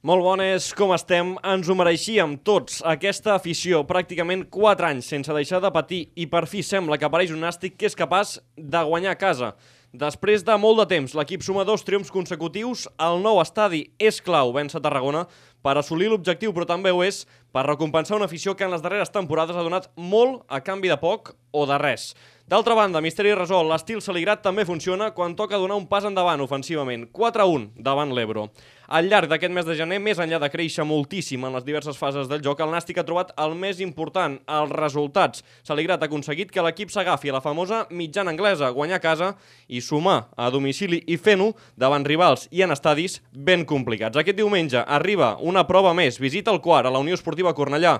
[0.00, 1.34] Molt bones, com estem?
[1.44, 6.46] Ens ho mereixíem tots, aquesta afició, pràcticament 4 anys sense deixar de patir i per
[6.48, 9.50] fi sembla que apareix un nàstic que és capaç de guanyar a casa.
[9.92, 14.54] Després de molt de temps, l'equip suma dos triomfs consecutius, el nou estadi és clau
[14.56, 15.26] vèncer Tarragona
[15.62, 19.10] per assolir l'objectiu, però també ho és per recompensar una afició que en les darreres
[19.10, 22.12] temporades ha donat molt a canvi de poc o de res.
[22.50, 27.04] D'altra banda, misteri resolt, l'estil Saligrat també funciona quan toca donar un pas endavant ofensivament,
[27.14, 28.48] 4-1 davant l'Ebro.
[28.90, 32.26] Al llarg d'aquest mes de gener, més enllà de créixer moltíssim en les diverses fases
[32.26, 35.44] del joc, el Nàstic ha trobat el més important, els resultats.
[35.62, 39.30] Saligrat ha aconseguit que l'equip s'agafi a la famosa mitjana anglesa, guanyar a casa
[39.68, 44.18] i sumar a domicili i fent-ho davant rivals i en estadis ben complicats.
[44.18, 47.96] Aquest diumenge arriba una prova més, visita el quart a la Unió Esportiva Cornellà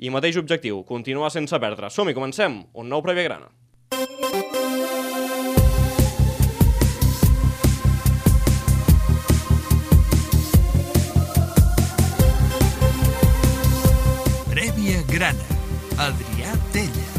[0.00, 1.90] i mateix objectiu, continuar sense perdre.
[1.92, 3.52] Som-hi, comencem, un nou Prèvia Grana.
[14.54, 15.50] Prèvia Grana.
[16.08, 17.10] Adrià Tella.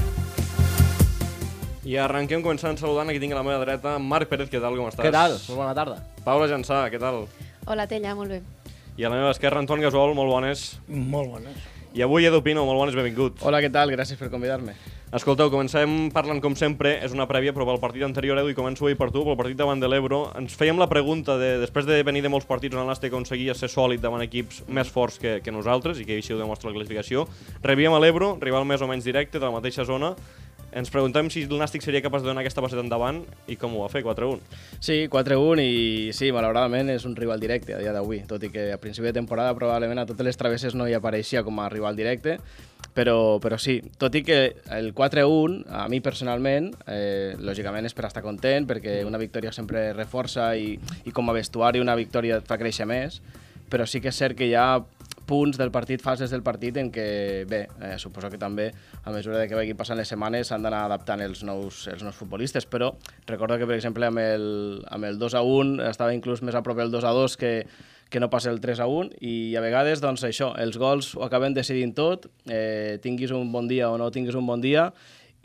[1.85, 4.89] I arrenquem començant saludant aquí tinc a la meva dreta Marc Pérez, què tal, com
[4.89, 5.05] estàs?
[5.05, 5.37] Què tal?
[5.45, 6.01] Molt bona tarda.
[6.25, 7.27] Paula Jansà, què tal?
[7.69, 8.41] Hola, Tella, molt bé.
[8.95, 10.61] I a la meva esquerra, Anton Gasol, molt bones.
[10.87, 11.63] Molt bones.
[11.95, 13.41] I avui Edu Pino, molt bones, benvingut.
[13.43, 13.91] Hola, què tal?
[13.91, 14.71] Gràcies per convidar-me.
[15.15, 18.85] Escolteu, comencem parlant com sempre, és una prèvia, però pel partit anterior, Edu, i començo
[18.85, 21.99] avui per tu, pel partit davant de l'Ebro, ens fèiem la pregunta de, després de
[22.07, 25.37] venir de molts partits on el Nàstic aconseguia ser sòlid davant equips més forts que,
[25.43, 27.27] que nosaltres, i que així ho demostra la classificació,
[27.63, 30.15] rebíem a l'Ebro, rival més o menys directe, de la mateixa zona,
[30.75, 33.85] ens preguntem si el Nàstic seria capaç de donar aquesta passeta endavant i com ho
[33.85, 34.41] va fer, 4-1.
[34.83, 35.75] Sí, 4-1 i
[36.13, 39.15] sí, malauradament és un rival directe a dia d'avui, tot i que a principi de
[39.15, 42.35] temporada probablement a totes les travesses no hi apareixia com a rival directe,
[42.93, 44.39] però, però sí, tot i que
[44.75, 49.87] el 4-1, a mi personalment, eh, lògicament és per estar content, perquè una victòria sempre
[49.95, 50.75] reforça i,
[51.07, 53.21] i com a vestuari una victòria et fa créixer més,
[53.71, 54.83] però sí que és cert que ha
[55.25, 57.07] punts del partit, fases del partit en què,
[57.49, 58.69] bé, eh, suposo que també
[59.03, 62.15] a mesura de que vagi passant les setmanes s'han d'anar adaptant els nous, els nous
[62.15, 62.93] futbolistes, però
[63.27, 64.47] recordo que, per exemple, amb el,
[64.89, 67.53] amb el 2 a 1 estava inclús més a prop el 2 a 2 que,
[68.09, 71.25] que no passa el 3 a 1 i a vegades, doncs això, els gols ho
[71.25, 74.91] acaben decidint tot, eh, tinguis un bon dia o no tinguis un bon dia,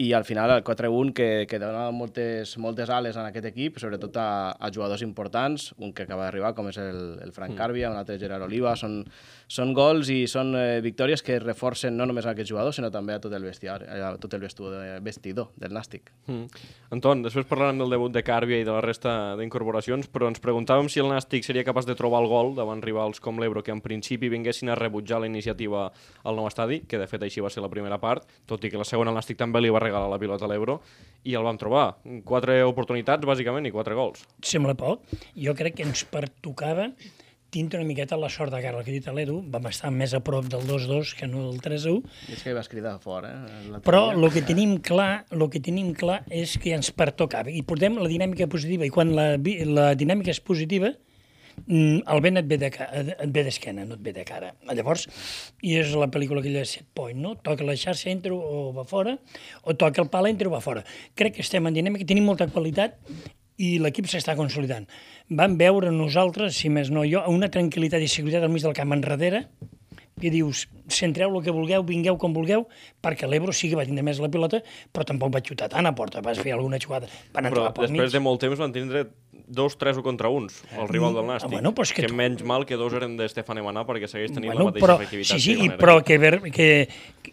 [0.01, 4.15] i al final el 4-1 que, que dona moltes, moltes ales en aquest equip, sobretot
[4.17, 8.01] a, a jugadors importants, un que acaba d'arribar com és el, el Frank Carbia, un
[8.01, 9.03] altre Gerard Oliva, són,
[9.51, 13.17] són gols i són eh, victòries que reforcen no només a aquests jugadors, sinó també
[13.17, 14.69] a tot el vestiar, a tot el vestu,
[15.03, 16.13] vestidor del Nàstic.
[16.29, 16.63] Mm.
[16.95, 20.91] Anton, després parlarem del debut de Càrbia i de la resta d'incorporacions, però ens preguntàvem
[20.93, 23.83] si el Nàstic seria capaç de trobar el gol davant rivals com l'Ebro, que en
[23.83, 25.89] principi vinguessin a rebutjar la iniciativa
[26.23, 28.79] al nou estadi, que de fet així va ser la primera part, tot i que
[28.79, 30.79] la segona el Nàstic també li va regalar la pilota a l'Ebro,
[31.27, 31.89] i el vam trobar.
[32.25, 34.23] Quatre oportunitats, bàsicament, i quatre gols.
[34.47, 35.03] Sembla poc.
[35.35, 36.93] Jo crec que ens pertocava
[37.51, 40.15] tindre una miqueta la sort de cara al que ha dit l'Edu, vam estar més
[40.15, 42.01] a prop del 2-2 que no del 3-1,
[42.31, 43.81] I és que vas cridar fora, eh?
[43.85, 47.99] però el que tenim clar, el que tenim clar és que ens pertocava i portem
[47.99, 49.33] la dinàmica positiva i quan la,
[49.67, 50.93] la dinàmica és positiva
[51.67, 54.53] mm, el vent et ve de ca- et ve d'esquena, no et ve de cara.
[54.71, 55.09] Llavors,
[55.67, 57.35] i és la pel·lícula aquella de set point, no?
[57.37, 59.17] Toca la xarxa, entra o va fora,
[59.67, 60.85] o toca el pal, entra o va fora.
[61.19, 62.97] Crec que estem en dinàmica, tenim molta qualitat
[63.61, 64.87] i l'equip s'està consolidant.
[65.41, 68.97] Vam veure nosaltres, si més no jo, una tranquil·litat i seguretat al mig del camp
[68.97, 69.45] enrere,
[70.21, 72.67] que dius, centreu el que vulgueu, vingueu com vulgueu,
[73.03, 74.61] perquè l'Ebro sí que va tindre més la pilota,
[74.93, 78.01] però tampoc va xutar tant a porta, vas fer alguna jugada, van Però pel mig.
[78.03, 81.49] després de molt temps van tindre dos, tres o contra uns, el rival del Nàstic.
[81.49, 84.07] Ah, bueno, pues que que tu- menys mal que dos eren de Stefan Emaná perquè
[84.07, 85.39] segueix tenint Bueno, la mateixa però, efectivitat.
[85.39, 86.89] sí, sí, però que, Ber, que,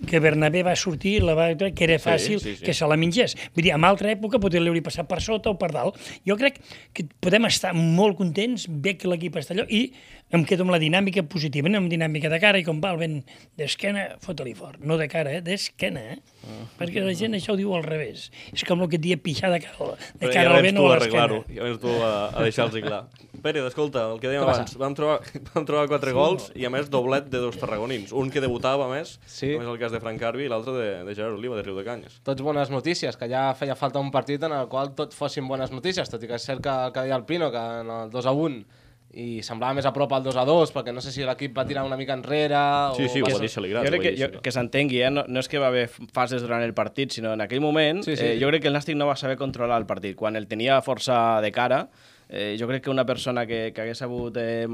[0.08, 2.64] que Bernabé va sortir, la va, que era Sí, fàcil sí, sí.
[2.66, 3.36] que se la mengés.
[3.56, 5.98] Vull dir, en altra època potser li hauria passat per sota o per dalt.
[6.26, 6.60] Jo crec
[6.94, 9.92] que podem estar molt contents, bé que l'equip està allò, i
[10.32, 12.98] em quedo amb la dinàmica positiva, no amb dinàmica de cara, i com va el
[13.00, 13.22] vent
[13.58, 14.80] d'esquena, fota-li fort.
[14.82, 15.42] No de cara, eh?
[15.42, 16.18] d'esquena, eh?
[16.48, 16.66] Ah.
[16.80, 18.30] Perquè la gent això ho diu al revés.
[18.54, 20.78] És com el que et dia pixar de cara, de Però cara ja al vent
[20.78, 21.42] o a a l'esquena.
[21.88, 23.06] Tu a, a deixar-los clar.
[23.42, 24.64] Pere, escolta, el que dèiem Què passa?
[24.66, 25.18] abans, vam trobar,
[25.54, 28.12] vam trobar quatre gols i a més doblet de dos tarragonins.
[28.18, 29.54] Un que debutava a més, Sí.
[29.54, 31.78] com és el cas de Frank Carvi, i l'altre de, de Gerard Oliva, de Riu
[31.78, 32.18] de Canyes.
[32.28, 35.72] Tots bones notícies, que ja feia falta un partit en el qual tot fossin bones
[35.72, 38.10] notícies, tot i que és cert que el que deia el Pino, que en el
[38.12, 38.66] 2 a 1
[39.14, 41.64] i semblava més a prop al 2 a 2, perquè no sé si l'equip va
[41.66, 42.60] tirar una mica enrere
[42.98, 43.10] Sí, o...
[43.10, 43.86] sí, ho va dir Saligrat.
[43.88, 45.10] Jo crec que, jo, que s'entengui, eh?
[45.10, 48.18] no, no és que va haver fases durant el partit, sinó en aquell moment Sí,
[48.18, 48.34] sí.
[48.34, 50.16] eh, jo crec que el Nàstic no va saber controlar el partit.
[50.20, 51.88] Quan el tenia força de cara,
[52.30, 54.68] eh, jo crec que una persona que, que hagués sabut eh,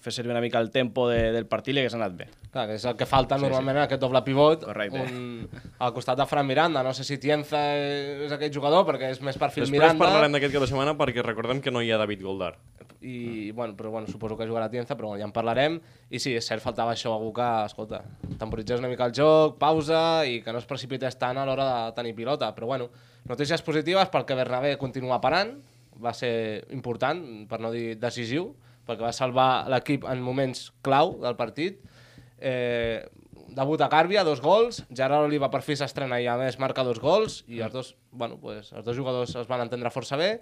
[0.00, 2.28] fer servir una mica el tempo de, del partit li hagués anat bé.
[2.50, 4.66] Clar, que és el que falta sí, normalment en aquest doble pivot.
[4.66, 5.04] Correcte.
[5.06, 5.46] Un,
[5.78, 6.82] al costat de Fran Miranda.
[6.82, 10.04] No sé si Tienza és aquest jugador, perquè és més perfil Després Miranda.
[10.04, 12.54] parlarem d'aquest cap de setmana perquè recordem que no hi ha David Goldar.
[13.00, 15.80] i, bueno, però bueno, suposo que jugarà Tienza, però bueno, ja en parlarem.
[16.10, 18.02] I sí, és cert, faltava això, algú que, escolta,
[18.38, 21.94] temporitzés una mica el joc, pausa i que no es precipités tant a l'hora de
[21.96, 22.50] tenir pilota.
[22.54, 22.90] Però bueno,
[23.28, 25.54] notícies positives perquè Bernabé continua parant,
[26.02, 28.50] va ser important, per no dir decisiu,
[28.88, 31.80] perquè va salvar l'equip en moments clau del partit.
[32.40, 33.06] Eh,
[33.54, 37.00] debut a Càrbia, dos gols, Gerard Oliva per fi s'estrena i a més marca dos
[37.02, 40.36] gols i els dos, bueno, pues, els dos jugadors es van entendre força bé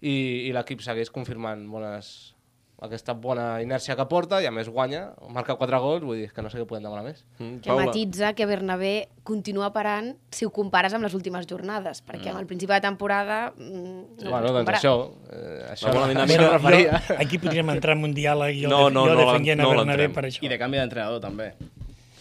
[0.00, 0.14] i,
[0.48, 2.33] i l'equip segueix confirmant bones,
[2.82, 6.42] aquesta bona inèrcia que porta i a més guanya, marca quatre gols, vull dir que
[6.42, 7.22] no sé què podem demanar més.
[7.38, 12.28] Mm, Que matitza que Bernabé continua parant si ho compares amb les últimes jornades, perquè
[12.34, 14.80] amb el principi de temporada mm, no bueno, doncs comparar.
[14.80, 14.94] això,
[15.30, 16.42] eh, això, això dinàmica.
[16.42, 17.00] em referia.
[17.08, 19.70] jo, aquí podríem entrar en un diàleg jo, No, no, no, jo no defenguent no
[19.70, 20.12] a Bernabé l'entrem.
[20.12, 20.42] per això.
[20.44, 21.54] I de canvi d'entrenador, també.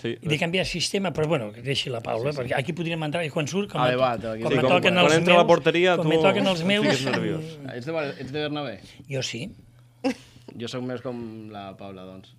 [0.04, 0.18] Sí.
[0.22, 2.42] I de canviar sistema, però bueno, que deixi la Paula, sí, sí.
[2.44, 4.44] perquè aquí podríem entrar i quan surt, com, A me- debat, aquí.
[4.44, 6.18] com Sí, me com toquen quan els entra a la meus, porteria, quan tu me
[6.22, 7.44] toquen els meus, nerviós.
[7.74, 8.80] Ets de, ets de Bernabé?
[9.10, 9.50] jo sí.
[10.60, 11.20] Jo sóc més com
[11.54, 12.34] la Paula, doncs.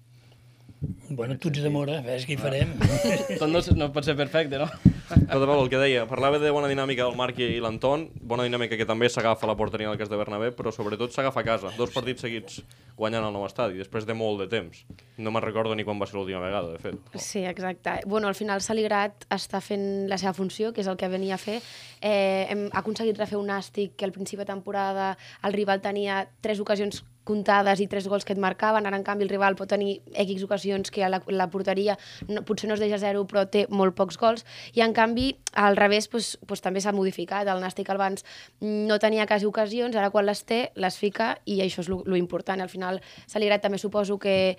[1.08, 2.74] Bueno, tu ets de Mora, ves què hi farem.
[3.40, 4.68] Tot no, no pot ser perfecte, no?
[5.04, 8.78] Però de el que deia, parlava de bona dinàmica del Marc i l'Anton, bona dinàmica
[8.80, 11.46] que també s'agafa a la porteria en el cas de Bernabé, però sobretot s'agafa a
[11.46, 11.72] casa.
[11.76, 12.62] Dos partits seguits
[12.96, 14.80] guanyant el nou estadi, després de molt de temps.
[15.20, 17.20] No me'n recordo ni quan va ser l'última vegada, de fet.
[17.20, 17.98] Sí, exacte.
[18.06, 21.42] Bueno, al final Saligrat està fent la seva funció, que és el que venia a
[21.42, 21.60] fer.
[22.00, 25.14] Eh, hem aconseguit refer un nàstic que al principi de temporada
[25.44, 29.26] el rival tenia tres ocasions comptades i tres gols que et marcaven, ara en canvi
[29.26, 31.96] el rival pot tenir X ocasions que la, la porteria
[32.28, 34.44] no, potser no es deixa zero però té molt pocs gols.
[34.76, 38.24] I en canvi al revés pues, pues, també s'ha modificat, el Nàstic abans
[38.60, 42.16] no tenia quasi ocasions, ara quan les té les fica i això és lo, lo
[42.20, 42.60] important.
[42.60, 44.56] Al final Saligrat també suposo que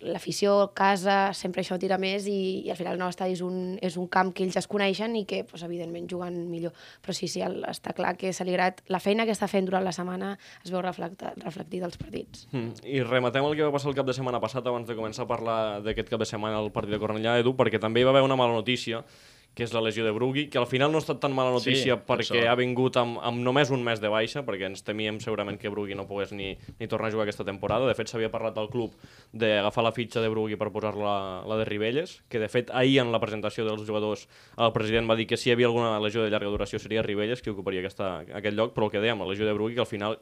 [0.00, 3.76] l'afició, casa, sempre això tira més i, i al final el nou estadi és un,
[3.84, 6.74] és un camp que ells es coneixen i que, pues, evidentment, juguen millor.
[7.04, 9.94] Però sí, sí, el, està clar que Saligrat, la feina que està fent durant la
[9.94, 10.34] setmana
[10.64, 12.46] es veu reflecta, reflectida als partits.
[12.52, 12.84] Mm.
[12.86, 15.30] I rematem el que va passar el cap de setmana passat abans de començar a
[15.30, 18.26] parlar d'aquest cap de setmana al partit de Cornellà, Edu, perquè també hi va haver
[18.26, 19.04] una mala notícia
[19.58, 21.96] que és la lesió de Brugui, que al final no ha estat tan mala notícia
[21.96, 25.18] Sí, per perquè ha vingut amb, amb només un mes de baixa, perquè ens temíem
[25.18, 27.88] segurament que Brugui no pogués ni, ni tornar a jugar aquesta temporada.
[27.90, 28.94] De fet, s'havia parlat del club
[29.34, 31.18] d'agafar la fitxa de Brugui per posar-la la,
[31.50, 35.18] la de Ribelles, que de fet ahir en la presentació dels jugadors el president va
[35.18, 38.20] dir que si hi havia alguna lesió de llarga duració seria Ribelles qui ocuparia aquesta,
[38.38, 40.20] aquest lloc, però el que dèiem, la lesió de Brugui, que al final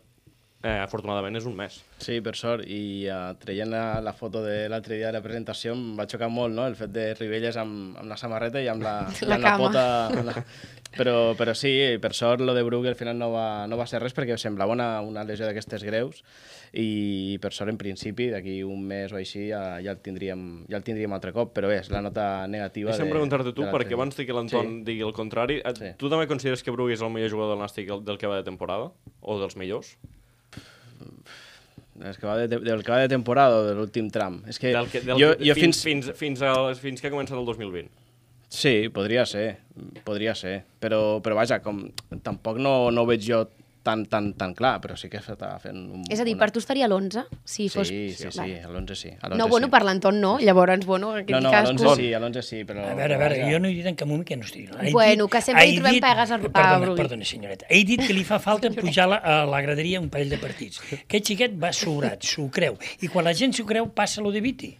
[0.63, 1.77] eh, afortunadament és un mes.
[1.99, 5.73] Sí, per sort, i uh, traient la, la foto de l'altre dia de la presentació
[5.77, 8.83] em va xocar molt, no?, el fet de Ribelles amb, amb la samarreta i amb
[8.85, 9.69] la, i La amb la cama.
[9.69, 9.87] pota...
[10.09, 10.43] Amb la...
[10.97, 11.71] Però, però sí,
[12.01, 14.73] per sort, lo de Brugge al final no va, no va ser res perquè semblava
[14.73, 16.23] una, una lesió d'aquestes greus
[16.73, 20.79] i per sort, en principi, d'aquí un mes o així ja, ja, el tindríem, ja
[20.81, 23.93] el tindríem altre cop, però bé, és la nota negativa Deixa'm de, preguntar-te tu, perquè
[23.99, 24.85] abans de que l'Anton Sí.
[24.89, 25.93] digui el contrari, Sí.
[26.01, 28.47] tu també consideres que Brugui és el millor jugador del Nàstic del que va de
[28.49, 28.89] temporada?
[29.21, 29.99] O dels millors?
[32.07, 34.43] És que va de, del que va de temporada o de l'últim tram.
[34.51, 37.15] És que, Del que, del jo, jo fins, fins, fins, fins, a, fins que ha
[37.15, 37.89] començat el 2020.
[38.53, 39.59] Sí, podria ser,
[40.07, 41.83] podria ser, però, però vaja, com
[42.23, 43.43] tampoc no, no ho veig jo
[43.87, 46.03] tan, tan, tan clar, però sí que està fent un...
[46.11, 47.23] És a dir, una- per tu estaria a l'11?
[47.45, 47.87] Si Sí, fos...
[47.89, 48.57] sí, sí, Vale.
[48.65, 49.11] a l'11 sí.
[49.15, 49.75] A l'11 No, bueno, sí.
[49.77, 51.85] per l'entorn no, llavors, bueno, aquí No, no, a cadascú...
[51.85, 52.83] l'11 sí, a l'11 sí, però...
[52.91, 54.69] A veure, a veure, jo no he dit en cap moment que no estigui.
[54.83, 57.01] He Bueno, que sempre he trobem pegues a- a Perdona, Brugui.
[57.05, 57.67] perdona, senyoreta.
[57.71, 60.83] He dit que li fa falta pujar la, a la graderia un parell de partits.
[61.05, 62.77] Aquest xiquet va sobrat, s'ho creu.
[63.01, 64.73] I quan la gent s'ho creu, passa lo de Viti.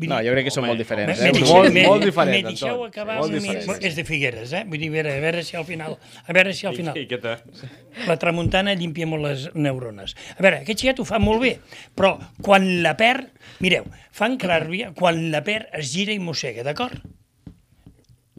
[0.00, 1.20] Vull No, dir, jo crec que són molt diferents.
[1.20, 1.30] Eh?
[1.34, 2.86] me, Molt- me, molt diferent, Me deixeu Anton.
[2.88, 3.76] acabar Molt un mi-.
[3.84, 4.62] És de Figueres, eh?
[4.66, 5.98] Vull dir, a veure, a veure si al final...
[6.24, 6.96] A veure si al final...
[6.96, 8.06] I, i?
[8.08, 10.16] La tramuntana llimpia molt les neurones.
[10.38, 11.52] A veure, aquest xiquet ho fa molt bé,
[11.94, 13.28] però quan la perd...
[13.60, 13.84] Mireu,
[14.16, 16.96] fan cràrbia, quan la perd es gira i mossega, d'acord?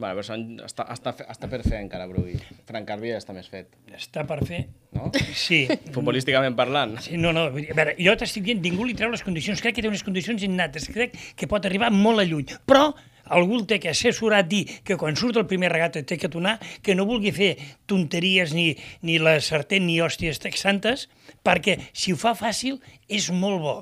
[0.02, 2.34] Bueno, però són, està, està, fe- està per fer encara, Brugui.
[2.66, 4.64] Frank Carvi ja està més fet, Està per fer...
[4.96, 5.12] no?
[5.38, 5.60] Sí.
[5.94, 6.96] Futbolísticament parlant.
[7.04, 9.62] Sí, no, no, vull dir, a veure, jo t'estic dient, ningú li treu les condicions,
[9.62, 12.88] crec que té unes condicions innates, crec que pot arribar molt a lluny, però
[13.32, 16.56] algú el té que assessorar dir que quan surt el primer regat té que tonar,
[16.82, 17.52] que no vulgui fer
[17.86, 18.72] tonteries ni,
[19.06, 21.06] ni la sartén ni hòsties texantes,
[21.46, 23.76] perquè si ho fa fàcil és molt bo.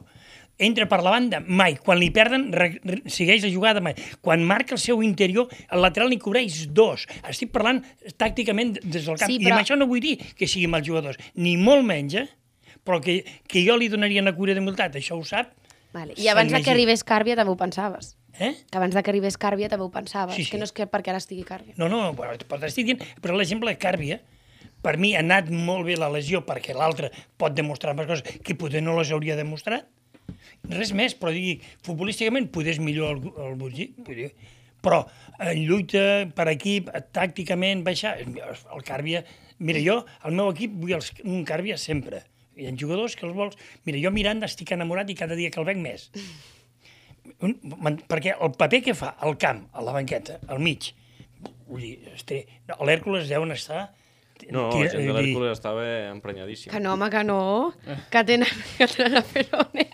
[0.60, 1.78] Entra per la banda, mai.
[1.80, 3.94] Quan li perden, re, re, segueix la jugada, mai.
[4.20, 7.06] Quan marca el seu interior, el lateral n'hi cobreix dos.
[7.30, 7.80] Estic parlant
[8.20, 9.30] tàcticament des del camp.
[9.30, 12.14] Sí, I però- amb això no vull dir que siguin mals jugadors, ni molt menys,
[12.20, 12.28] eh?
[12.84, 15.54] però que, que jo li donaria una cura d'humilitat, això ho sap.
[15.92, 16.14] Vale.
[16.16, 18.14] I abans de que arribés Càrbia també ho pensaves.
[18.38, 18.54] Eh?
[18.70, 20.36] Que abans de que arribés Càrbia també ho pensaves.
[20.36, 20.52] Sí, sí.
[20.52, 21.74] Que no és que perquè ara estigui Càrbia.
[21.76, 24.20] No, no, però t'estic dient, però l'exemple de Càrbia,
[24.80, 28.54] per mi ha anat molt bé la lesió perquè l'altre pot demostrar més coses que
[28.56, 29.88] potser no les hauria demostrat.
[30.70, 33.56] Res més, però digui, futbolísticament poder és millor el, el
[34.16, 34.30] dir,
[34.80, 35.02] però
[35.38, 36.02] en lluita
[36.36, 39.24] per equip, tàcticament, baixar, el Càrbia...
[39.60, 42.22] Mira, jo, al meu equip, vull els, un Càrbia sempre.
[42.56, 43.58] Hi ha jugadors que els vols...
[43.84, 46.06] Mira, jo Miranda estic enamorat i cada dia que el veig més.
[47.44, 50.90] Un, man- perquè el paper que fa al camp, a la banqueta, al mig,
[51.68, 53.90] vull dir, este, no, l'Hèrcules deuen estar...
[54.48, 55.84] No, la gent de l'Hèrcules estava
[56.14, 56.72] emprenyadíssima.
[56.72, 57.40] Que no, home, que no.
[58.08, 59.84] Que tenen, que tenen a Ferone.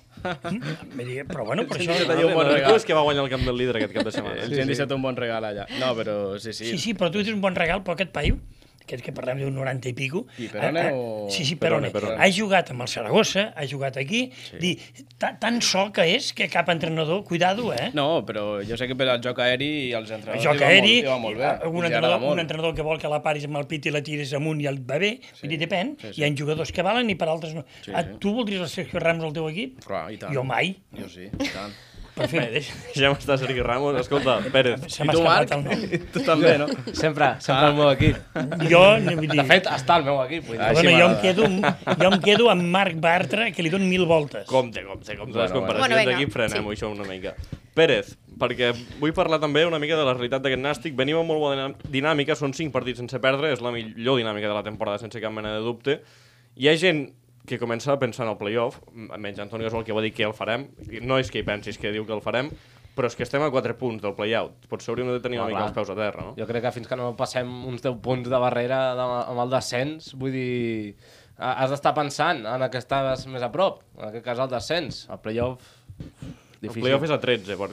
[1.07, 1.97] Dir, Però bueno, per Sí, això...
[1.99, 2.77] sí, No, tenia un bon no, regal.
[2.77, 4.43] és que va guanyar el camp del líder aquest cap de setmana.
[4.47, 5.67] Els hem deixat un bon regal allà.
[5.81, 6.71] No, però sí, sí.
[6.73, 8.39] Sí, sí, però tu tens un bon regal, però aquest paio,
[8.87, 10.25] aquest que parlem d'un 90 i pico...
[10.39, 12.15] I Perone ha- ha- o- Sí, sí, Perone, Perone.
[12.17, 12.25] Perone.
[12.25, 14.31] Ha jugat amb el Saragossa, ha jugat aquí.
[14.49, 14.57] Sí.
[14.63, 14.75] Dir,
[15.19, 17.25] ta- tan so que és que cap entrenador...
[17.27, 17.91] Cuidado, eh?
[17.99, 20.71] No, però jo sé que per al joc aeri els El entrenadors joc li va
[20.71, 21.49] aeri, molt, va molt bé.
[21.51, 22.33] eh, un entrenador, molt.
[22.37, 24.71] un entrenador que vol que la paris amb el pit i la tiris amunt i
[24.71, 25.43] el va bé, sí.
[25.43, 25.97] vull dir, depèn.
[26.01, 26.21] Sí, sí.
[26.23, 27.65] Hi ha jugadors que valen i per altres no.
[27.83, 28.17] Sí, Ah, sí.
[28.23, 29.83] tu voldries el Sergio Ramos al teu equip?
[29.85, 30.33] Clar, i tant.
[30.37, 30.77] Jo mai.
[30.95, 31.75] Jo sí, i tant.
[32.17, 32.63] Per fer...
[32.97, 33.99] Ja m'està Sergi Ramos.
[34.01, 34.87] Escolta, Pérez.
[34.89, 35.51] Se I tu, Marc?
[36.15, 36.69] tu també, no?
[36.97, 38.17] Sempre, sempre el meu equip.
[38.73, 39.37] Jo, vull dir...
[39.37, 40.47] De fet, està el meu equip.
[40.49, 40.63] Vull dir.
[40.71, 41.51] Així bueno, jo em, quedo,
[42.01, 44.47] jo em quedo amb Marc Bartra, que li dono mil voltes.
[44.49, 45.37] Compte, compte, compte.
[45.37, 46.79] Bueno, les comparacions Bueno, d'aquí frenem-ho sí.
[46.79, 47.35] això una mica.
[47.77, 50.97] Pérez, perquè vull parlar també una mica de la realitat d'aquest Nàstic.
[50.97, 54.57] Venim amb molt bona dinàmica, són cinc partits sense perdre, és la millor dinàmica de
[54.57, 56.01] la temporada, sense cap mena de dubte.
[56.57, 57.11] Hi ha gent
[57.47, 60.35] que comença a pensar en el playoff, menys Antonio Gasol, que va dir que el
[60.35, 60.69] farem.
[61.03, 62.51] No és que hi pensis, que diu que el farem,
[62.97, 64.67] però és que estem a 4 punts del playout.
[64.71, 65.69] Potser hauríem de tenir una Ah, mica clar.
[65.69, 66.35] els peus a terra, no?
[66.39, 69.51] Jo crec que fins que no passem uns 10 punts de barrera de, amb el
[69.53, 70.97] descens, vull dir,
[71.39, 74.49] ha- has d'estar pensant en el que estàs més a prop, en aquest cas el
[74.51, 75.61] descens, el playoff...
[76.67, 77.69] El playoff és a 13, per...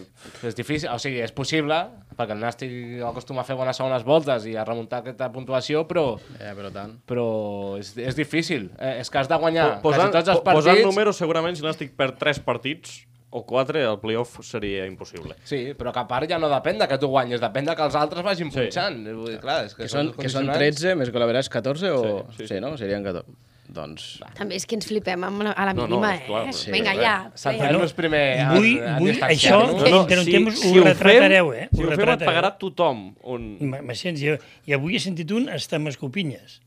[0.46, 1.78] és difícil, o sigui, és possible,
[2.16, 6.20] perquè el Nàstic acostuma a fer bones segones voltes i a remuntar aquesta puntuació, però,
[6.40, 6.98] Eh, però tant.
[7.06, 8.72] però és, és difícil.
[8.80, 10.86] Eh, és que has de guanyar Po- posant, quasi tots els po- posant partits.
[10.86, 15.34] números, segurament, si l'Nàstic perd 3 partits o 4, el playoff seria impossible.
[15.44, 17.82] Sí, però que a part ja no depèn de que tu guanyes, depèn de que
[17.82, 18.60] els altres vagin Sí.
[18.60, 19.08] punxant.
[19.16, 21.26] Vull dir, clar, és que, Que són, els que són condicionants- 13, més que la
[21.26, 22.04] veràs 14 o...
[22.30, 22.60] Sí, sí, Sí, sí.
[22.62, 22.78] no?
[22.78, 23.32] Serien 14.
[23.70, 24.20] Doncs...
[24.36, 26.54] També és que ens flipem amb la, a la No, no, mínima, és clar, eh?
[26.54, 27.14] sí, Vinga, ja.
[27.40, 29.84] Centrem-nos primer en, Vull, en vull això, distanciar-nos.
[29.84, 31.70] que interrompem, ho retratareu, eh?
[31.72, 32.28] Si Ho ho fem, et retratareu.
[32.28, 33.06] pagarà tothom.
[33.24, 33.48] Un...
[33.64, 34.20] M- Me sents?
[34.22, 34.36] Jo,
[34.68, 36.60] I avui he sentit un hasta amb escopinyes.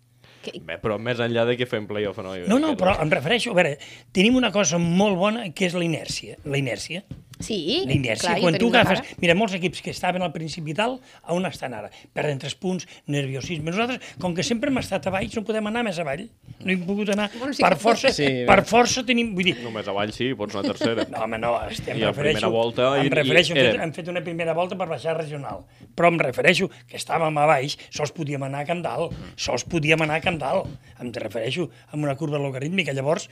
[0.63, 2.33] Bé, però més enllà de que fem playoff o no.
[2.47, 3.73] No, no, que però em refereixo, a veure,
[4.15, 6.37] tenim una cosa molt bona que és la inèrcia.
[6.47, 7.03] La inèrcia.
[7.39, 9.01] Sí, La clar, i ho Quan tu agafes...
[9.03, 9.17] cara.
[9.21, 11.91] Mira, molts equips que estaven al principi i tal, a on estan ara?
[12.17, 13.69] Perden tres punts, nerviosisme.
[13.71, 16.23] Nosaltres, com que sempre hem estat a avall, no podem anar més avall.
[16.65, 17.29] No hem pogut anar...
[17.37, 19.35] Bueno, sí per força, Sí, per força tenim...
[19.37, 21.05] Vull dir, Només avall sí, pots anar a tercera.
[21.13, 23.83] No, home, no, estem, I a refereixo, primera volta i- em refereixo, i hem, fet,
[23.85, 25.67] hem fet una primera volta per baixar regional,
[25.97, 30.01] però em refereixo que estàvem a baix, sols podíem anar a Camp Dalt, sols podíem
[30.07, 30.73] anar a Camp Dalt,
[31.05, 33.29] em refereixo amb una curva logarítmica, llavors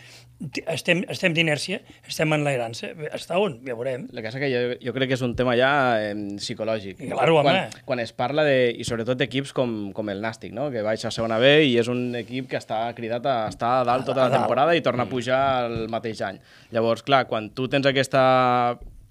[0.69, 3.61] estem, estem d'inèrcia, estem en l'herança, està on?
[3.65, 3.94] Ja veurem.
[4.01, 5.71] El que passa que jo, jo crec que és un tema ja
[6.01, 7.01] eh, psicològic.
[7.13, 7.51] Claro, home.
[7.51, 10.71] quan, quan es parla de, i sobretot d'equips com, com el Nàstic, no?
[10.75, 13.85] que baixa a segona B i és un equip que està cridat a estar a
[13.89, 16.41] dalt tota la temporada i torna a pujar el mateix any.
[16.75, 18.25] Llavors, clar, quan tu tens aquesta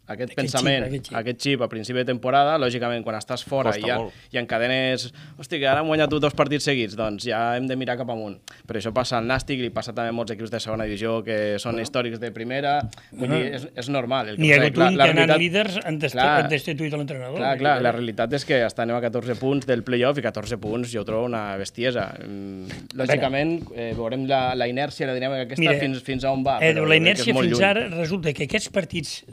[0.07, 1.17] aquest, Aquest pensament, xip, aquest xip.
[1.17, 4.13] aquest xip a principi de temporada, lògicament, quan estàs fora Costa i, ja, molt.
[4.33, 5.05] i encadenes...
[5.39, 8.35] Hosti, que ara hem guanyat dos partits seguits, doncs ja hem de mirar cap amunt.
[8.67, 11.55] Però això passa al Nàstic, li passa també a molts equips de segona divisió que
[11.63, 12.81] són històrics de primera.
[13.11, 14.33] Vull dir, és, és normal.
[14.33, 16.27] El que N'hi ha hagut un la que anant realitat- líders han dest- Clar.
[16.43, 17.37] han destituït l'entrenador.
[17.39, 20.91] Clar, clar, la realitat és que estem a 14 punts del playoff i 14 punts
[20.91, 22.09] jo trobo una bestiesa.
[22.27, 22.67] Mm,
[22.99, 26.57] Lògicament, eh, veurem la, la inèrcia, la dinàmica aquesta Mira, fins, fins a on va.
[26.61, 27.63] Eh, però la inèrcia fins lluny.
[27.63, 29.23] ara resulta que aquests partits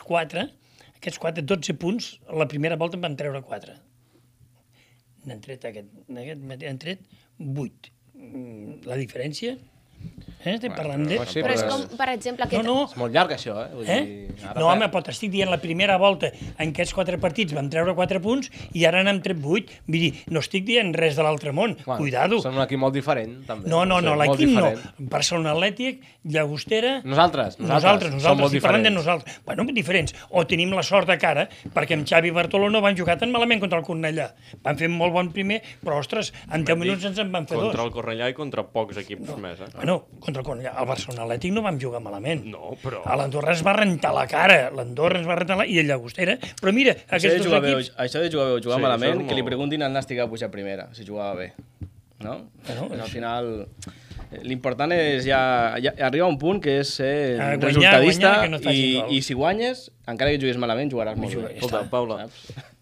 [0.00, 0.48] mm, 3-4,
[0.96, 2.10] aquests 4, 12 punts,
[2.42, 3.76] la primera volta en van treure 4.
[5.26, 7.04] N'han tret aquest, aquest han tret
[7.40, 7.92] 8.
[8.14, 9.56] Mm, La diferència...
[10.40, 10.54] Eh?
[10.54, 11.18] Estem parlant de...
[11.20, 12.62] però sí, Però és com, per exemple, aquest...
[12.64, 13.66] No, no, És molt llarg, això, eh?
[13.76, 13.96] Vull Eh?
[14.08, 17.52] dir, ara No, fa- home, però t'estic dient la primera volta en aquests quatre partits
[17.52, 19.68] vam treure quatre punts i ara n'hem tret vuit.
[19.84, 21.74] Vull dir, no estic dient res de l'altre món.
[21.84, 22.38] Bueno, Cuidado.
[22.40, 23.68] Són un equip molt diferent, també.
[23.68, 24.70] No, no, no, l'equip no.
[25.12, 27.02] Barcelona Atlètic, Llagostera...
[27.04, 29.04] Nosaltres, nosaltres, Nosaltres, som nosaltres, molt si parlem de diferents.
[29.04, 29.44] nosaltres.
[29.44, 30.16] Bueno, diferents.
[30.30, 31.44] O tenim la sort de cara,
[31.76, 34.30] perquè amb Xavi i Bartoló no van jugar tan malament contra el Cornellà.
[34.64, 37.76] Van fer molt bon primer, però, ostres, en 10 minuts ens en van fer Contra
[37.76, 37.86] dos.
[37.90, 39.68] el Cornellà i contra pocs equips més, eh?
[39.76, 39.89] Bueno,
[40.22, 40.72] contra el Cornellà.
[40.80, 42.44] El Barcelona Atlètic no vam jugar malament.
[42.52, 44.58] No, però- A l'Andorra ens va rentar la cara.
[44.74, 45.66] L'Andorra ens va rentar la...
[45.66, 46.36] I el Llagostera.
[46.60, 47.92] Però mira, aquests dos jugar bé, equips...
[48.06, 50.48] això de jugar bé o jugar Sí, malament, que li preguntin al Nàstic a pujar
[50.50, 51.52] a primera, si jugava bé.
[52.20, 52.50] No?
[52.66, 53.50] Bueno, Al final,
[54.46, 55.40] l'important és ja,
[55.82, 59.22] ja arribar a un punt que és ser Ah, guanyar, resultadista guanyar, no i, i
[59.26, 61.56] si guanyes, encara que juguis malament, jugaràs molt bé.
[61.56, 61.84] Escolta.
[61.90, 62.24] Paula,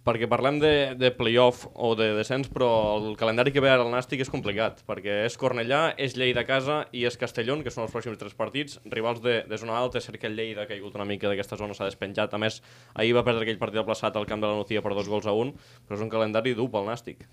[0.09, 3.93] perquè parlem de, de playoff o de descens, però el calendari que ve ara al
[3.93, 7.85] Nàstic és complicat, perquè és Cornellà, és Lleida a casa i és Castellón, que són
[7.85, 10.71] els pròxims tres partits, rivals de, de zona alta, és cert que el Lleida ha
[10.71, 12.62] caigut una mica d'aquesta zona, s'ha despenjat, a més,
[12.97, 15.37] ahir va perdre aquell partit aplaçat al camp de la Nucía per dos gols a
[15.37, 15.52] un,
[15.85, 17.28] però és un calendari dur pel Nàstic.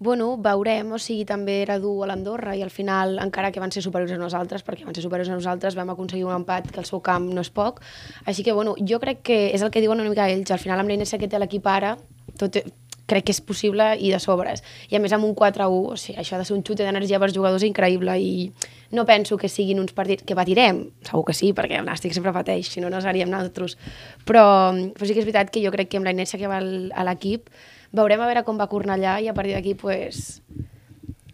[0.00, 3.68] Bueno, veurem, o sigui, també era dur a l'Andorra i al final, encara que van
[3.68, 6.80] ser superiors a nosaltres, perquè van ser superiors a nosaltres, vam aconseguir un empat que
[6.80, 7.82] el seu camp no és poc.
[8.24, 10.54] Així que, bueno, jo crec que és el que diuen una mica ells.
[10.56, 11.98] Al final, amb la inèrcia que té l'equip ara,
[12.40, 12.56] tot,
[13.10, 14.62] crec que és possible i de sobres.
[14.88, 17.20] I a més amb un 4-1, o sigui, això ha de ser un xute d'energia
[17.20, 18.30] pels jugadors increïble i
[18.96, 22.32] no penso que siguin uns partits que patirem, segur que sí, perquè el Nàstic sempre
[22.32, 23.76] pateix, si no, no seríem nosaltres.
[24.24, 24.46] Però,
[24.96, 27.06] però sí que és veritat que jo crec que amb la inèrcia que va a
[27.10, 27.52] l'equip
[27.92, 30.40] veurem a veure com va Cornellà i a partir d'aquí, pues...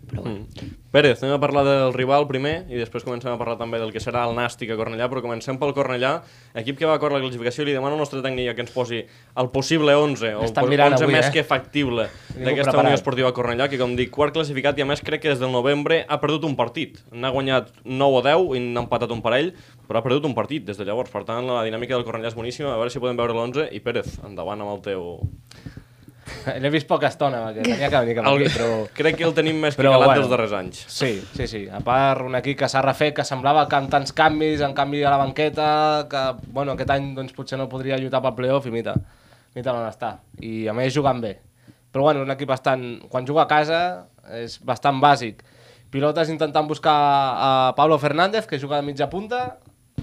[0.07, 0.47] Però bueno.
[0.47, 0.75] Mm.
[0.97, 4.01] Pérez, anem a parlar del rival primer i després comencem a parlar també del que
[4.01, 6.13] serà el Nàstic a Cornellà, però comencem pel Cornellà,
[6.57, 9.03] equip que va a córrer la classificació, li demano al nostre tècnic que ens posi
[9.03, 11.33] el possible 11, o el Estan po- mirant 11 avui, més eh?
[11.35, 12.07] que factible
[12.39, 12.79] d'aquesta.
[12.81, 15.53] Unió Esportiva Cornellà, que com dic, quart classificat i a més crec que des del
[15.53, 17.03] novembre ha perdut un partit.
[17.13, 19.53] N'ha guanyat 9 o 10 i n'ha empatat un parell,
[19.85, 21.13] però ha perdut un partit des de llavors.
[21.13, 23.85] Per tant, la dinàmica del Cornellà és boníssima, a veure si podem veure l'11 i
[23.85, 25.11] Pérez, endavant amb el teu...
[26.62, 28.68] L'he vist poca estona, perquè tenia que venir cap aquí, però...
[28.97, 30.21] Crec que el tenim més que Però, calat bueno.
[30.23, 30.83] dels darrers anys.
[30.92, 31.62] Sí, sí, sí.
[31.73, 35.04] A part, un equip que s'ha refet, que semblava que amb tants canvis, en canvi
[35.04, 35.68] a la banqueta,
[36.11, 38.97] que bueno, aquest any doncs, potser no podria lluitar pel playoff i mira,
[39.56, 40.16] mira on està.
[40.42, 41.37] I a més jugant bé.
[41.95, 42.83] Però bueno, un equip bastant...
[43.12, 43.80] Quan juga a casa
[44.37, 45.45] és bastant bàsic.
[45.95, 49.59] Pilotes intentant buscar a Pablo Fernández, que juga de mitja punta,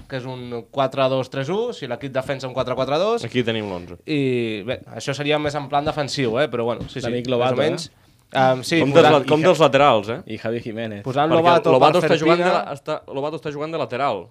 [0.08, 3.98] que és un 4-2-3-1, si l'equip defensa un 4-4-2, Aquí tenim l'11.
[4.06, 6.48] i bé, això seria més en plan defensiu, eh?
[6.52, 7.90] però bueno, sí, sí, L'amic més o menys.
[8.34, 10.18] Um, sí, com, dels, posant, la- com dels laterals, eh?
[10.26, 11.04] I Javi Jiménez.
[11.06, 14.24] posant Perquè Lobato, Lobato per està jugant, de, la- està, Lobato està jugant de lateral.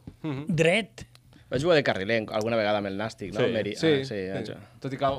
[0.48, 1.06] Dret.
[1.54, 3.40] Va jugar de carriler alguna vegada amb el Nàstic, no?
[3.40, 3.76] Sí, Meri...
[3.80, 4.40] Sí, ah, sí, sí.
[4.42, 4.58] això.
[4.82, 5.12] tot i que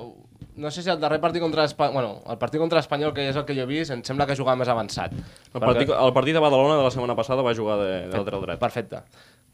[0.57, 3.37] no sé si el darrer partit contra l'Espanyol, bueno, el partit contra l'Espanyol, que és
[3.37, 5.15] el que jo he vist, em sembla que jugava més avançat.
[5.15, 8.45] El partit, el partit de Badalona de la setmana passada va jugar de, de lateral
[8.45, 8.61] dret.
[8.61, 9.01] Perfecte.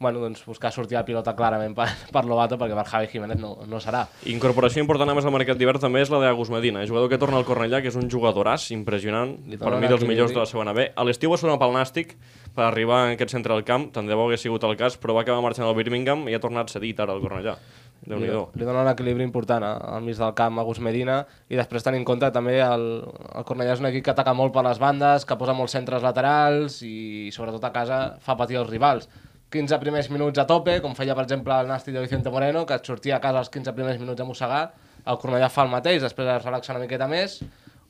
[0.01, 3.51] Bueno, doncs buscar sortir la pilota clarament per, per Lobato, perquè per Javi Jiménez no,
[3.69, 4.07] no serà.
[4.31, 7.37] Incorporació important a més al mercat d'hivern també és la d'Agus Medina, jugador que torna
[7.37, 10.87] al Cornellà, que és un jugadoràs impressionant, per mi dels millors de la segona B.
[10.97, 12.15] A l'estiu va sonar pel Nàstic
[12.55, 15.13] per arribar en aquest centre del camp, tant de bo hagués sigut el cas, però
[15.13, 17.55] va acabar marxant al Birmingham i ha tornat cedit ara al Cornellà.
[18.01, 21.19] déu nhi Li, dona un equilibri important a- al mig del camp a Gus Medina
[21.47, 22.87] i després tenint en compte també el,
[23.37, 26.01] el Cornellà és un equip que ataca molt per les bandes, que posa molts centres
[26.01, 29.05] laterals i sobretot a casa fa patir els rivals.
[29.51, 32.77] 15 primers minuts a tope, com feia per exemple el Nàstic de Vicente Moreno, que
[32.79, 34.61] et sortia a casa els 15 primers minuts a mossegar,
[35.01, 37.41] el Cornellà fa el mateix, després es relaxa una miqueta més,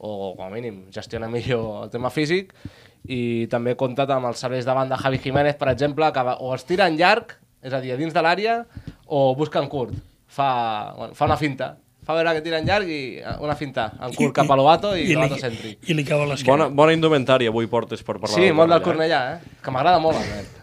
[0.02, 2.56] o com a mínim gestiona millor el tema físic,
[3.06, 6.66] i també compta amb els serveis de banda Javi Jiménez, per exemple, que o es
[6.66, 8.64] tira en llarg, és a dir, a dins de l'àrea,
[9.06, 9.94] o busca en curt.
[10.32, 10.50] Fa,
[10.98, 11.76] bueno, fa una finta.
[12.08, 14.96] Fa veure que tira en llarg i eh, una finta en curt cap a Lobato
[14.98, 15.76] i, Lobato li, centri.
[15.86, 16.56] I li cau a l'esquena.
[16.56, 19.62] Bona, bona indumentària avui portes per parlar Sí, molt del Cornellà, Cornellà, eh?
[19.62, 20.58] Que m'agrada molt, Albert.
[20.58, 20.61] Eh?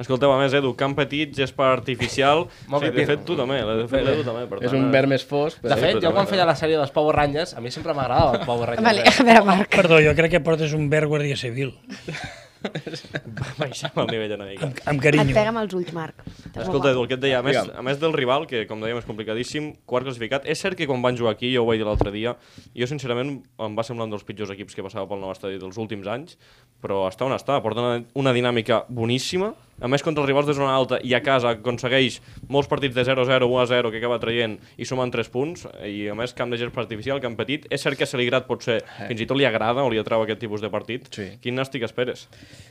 [0.00, 2.48] Escolteu, a més, Edu, camp petit, gespa artificial...
[2.72, 4.46] Molt sí, bé, de fet, tu també, l'he fet l'Edu també.
[4.50, 5.80] Per És tant, un eh, verd més fosc, De però...
[5.86, 8.72] fet, jo quan feia la sèrie dels Power Rangers, a mi sempre m'agradava el Power
[8.72, 8.88] Rangers.
[8.88, 9.70] Vale, a veure, Marc.
[9.76, 11.76] Perdó, jo crec que portes un verd guàrdia civil.
[13.58, 14.66] Baixem el nivell una mica.
[14.66, 15.34] Amb, amb Et carinyo.
[15.36, 16.22] pega amb els ulls, Marc.
[16.54, 19.00] Escolta, Edu, el que et deia, a més, a més del rival, que com dèiem
[19.02, 21.88] és complicadíssim, quart classificat, és cert que quan van jugar aquí, jo ho vaig dir
[21.88, 22.32] l'altre dia,
[22.72, 23.34] jo sincerament
[23.66, 26.38] em va semblar un dels pitjors equips que passava pel nou estadi dels últims anys,
[26.80, 30.56] però està on està, porta una, una dinàmica boníssima, a més contra els rivals de
[30.56, 34.88] zona alta i a casa aconsegueix molts partits de 0-0, 1-0 que acaba traient i
[34.88, 38.06] sumen 3 punts, i a més camp de gespa artificial, camp petit, és cert que
[38.06, 41.08] a Celigrat potser fins i tot li agrada o li atrau aquest tipus de partit.
[41.14, 41.30] Sí.
[41.42, 42.28] Quin nàstic esperes?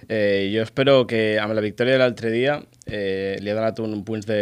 [0.08, 4.00] Eh, jo espero que amb la victòria de l'altre dia eh, li ha donat un
[4.06, 4.40] punts, de,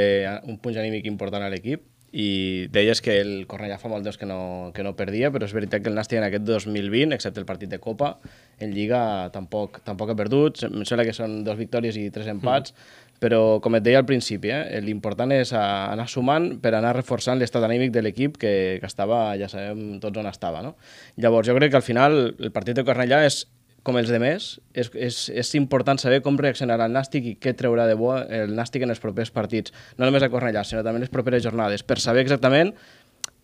[0.48, 4.28] un punts anímic important a l'equip i deies que el Cornellà fa molt temps que
[4.28, 7.48] no, que no perdia, però és veritat que el Nàstic en aquest 2020, excepte el
[7.48, 8.18] partit de Copa,
[8.60, 12.76] en Lliga tampoc, tampoc ha perdut, em sembla que són dos victòries i tres empats,
[13.22, 17.64] però com et deia al principi, eh, l'important és anar sumant per anar reforçant l'estat
[17.64, 20.64] anímic de l'equip que, que estava, ja sabem tots on estava.
[20.66, 20.76] No?
[21.22, 23.46] Llavors jo crec que al final el partit de Cornellà és
[23.84, 27.88] com els demés, és, és, és important saber com reaccionarà el Nàstic i què treurà
[27.90, 31.08] de bo el Nàstic en els propers partits, no només a Cornellà, sinó també en
[31.08, 32.76] les properes jornades, per saber exactament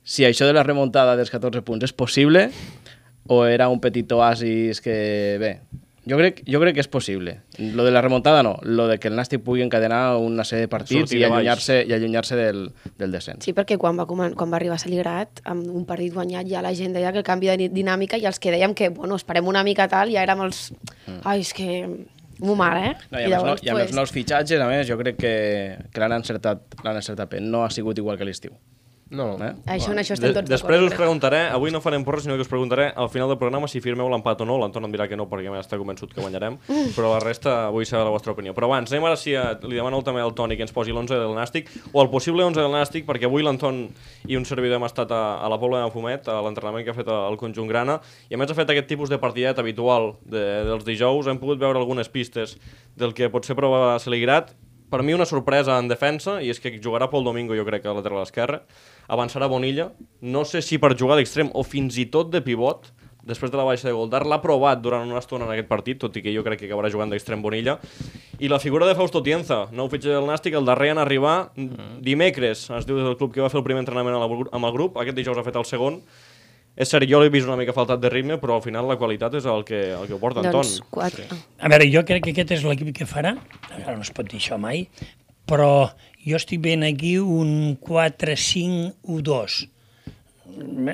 [0.07, 2.47] si això de la remuntada dels 14 punts és possible
[3.27, 4.95] o era un petit oasis que,
[5.41, 5.51] bé,
[6.09, 7.37] jo crec, jo crec que és possible.
[7.59, 10.71] Lo de la remuntada no, lo de que el Nàstic pugui encadenar una sèrie de
[10.71, 12.61] partits Sortir i allunyar-se i allunyar-se del,
[12.97, 13.45] del descens.
[13.45, 16.73] Sí, perquè quan va, quan va arribar a Saligrat, amb un partit guanyat, ja la
[16.77, 19.65] gent deia que el canvi de dinàmica i els que dèiem que, bueno, esperem una
[19.67, 20.69] mica tal, ja érem els...
[21.23, 21.83] Ai, és que...
[22.37, 22.91] Molt mal, eh?
[23.09, 25.31] No, I, a més, no, I amb els nous fitxatges, a més, jo crec que,
[25.89, 27.39] que l'han encertat, encertat bé.
[27.41, 28.53] No ha sigut igual que l'estiu.
[29.09, 29.53] No, Eh?
[29.77, 30.99] Això, en això estem tots després us d'acord.
[31.05, 34.09] preguntaré, avui no farem porres, sinó que us preguntaré al final del programa si firmeu
[34.09, 34.57] l'empat o no.
[34.59, 36.57] L'Anton em dirà que no, perquè està convençut que guanyarem,
[36.95, 38.53] però la resta vull saber la vostra opinió.
[38.53, 41.15] Però abans, anem ara si a, li demano també al Toni que ens posi l'11
[41.15, 43.87] del Nàstic, o el possible 11 del Nàstic, perquè avui l'Anton
[44.27, 46.97] i un servidor hem estat a, a la Pobla de Fumet, a l'entrenament que ha
[46.97, 50.43] fet el conjunt grana, i a més ha fet aquest tipus de partidet habitual de,
[50.67, 52.57] dels dijous, hem pogut veure algunes pistes
[52.97, 54.51] del que potser prova Seligrat,
[54.89, 57.95] per mi una sorpresa en defensa, i és que jugarà Pol Domingo, jo crec, a
[57.97, 58.61] lateral esquerre,
[59.07, 62.91] avançarà Bonilla, no sé si per jugar d'extrem o fins i tot de pivot,
[63.27, 66.15] després de la baixa de Goldar, l'ha provat durant una estona en aquest partit, tot
[66.15, 67.75] i que jo crec que acabarà jugant d'extrem Bonilla,
[68.39, 71.51] i la figura de Fausto Tienza, nou fitxer del Nàstic, el darrer en arribar
[72.03, 74.95] dimecres, es diu des del club que va fer el primer entrenament amb el grup,
[75.01, 75.99] aquest dijous ha fet el segon,
[76.77, 79.39] és cert, jo l'he vist una mica faltat de ritme, però al final la qualitat
[79.39, 80.61] és el que, el que ho porta, Anton.
[80.61, 81.25] Doncs quatre.
[81.33, 81.39] Ah.
[81.65, 83.33] A veure, jo crec que aquest és l'equip que farà,
[83.79, 84.85] ara no es pot dir això mai,
[85.49, 85.89] però
[86.27, 89.57] jo estic veient aquí un 4-5-1-2.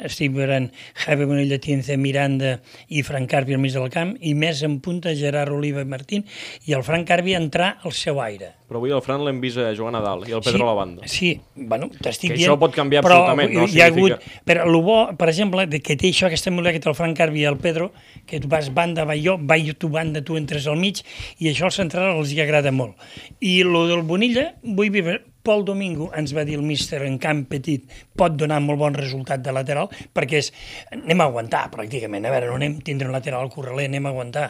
[0.04, 0.72] Estic veient
[1.06, 2.58] Javi Bonilla, Tienza, Miranda
[2.90, 6.26] i Frank Carvi al mig del camp i més en punta Gerard Oliva i Martín
[6.68, 8.54] i el Frank Carvi entrar al seu aire.
[8.68, 11.08] Però avui el Fran l'hem vist eh, a dalt i el Pedro a la banda.
[11.08, 12.50] Sí, bueno, t'estic Que dient...
[12.50, 13.68] això pot canviar però absolutament, no?
[13.68, 16.74] Hi ha Significa- hagut, però el bo, per exemple, de que té això, aquesta muleta
[16.74, 17.92] que té el Frank Carvi i el Pedro,
[18.26, 21.04] que tu vas banda, va jo, va jo, tu banda, tu entres al mig,
[21.38, 22.98] i això al central els hi agrada molt.
[23.40, 27.44] I lo del Bonilla, vull dir, Pol Domingo, ens va dir el míster en camp
[27.52, 27.84] petit,
[28.16, 30.50] pot donar molt bon resultat de lateral, perquè és,
[30.96, 32.24] anem a aguantar, pràcticament.
[32.24, 34.48] A veure, no anem a tindre un lateral correler, anem a aguantar.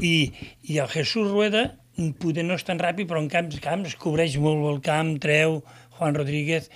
[0.00, 0.14] I,
[0.72, 1.66] i el Jesús Rueda,
[2.22, 5.60] poder no és tan ràpid, però en camps, camps cobreix molt el camp, treu,
[6.02, 6.68] Juan Rodríguez,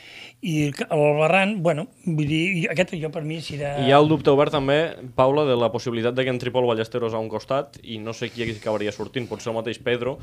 [0.47, 3.75] i el Barran, bueno, vull dir, aquest jo per mi serà...
[3.83, 4.79] I hi ha el dubte obert també,
[5.19, 8.31] Paula, de la possibilitat de que entri Pol Ballesteros a un costat i no sé
[8.31, 10.17] qui acabaria sortint, potser el mateix Pedro,